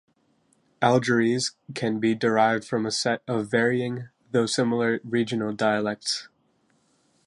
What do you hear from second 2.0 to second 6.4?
derived from a set of varying, though similar regional dialects.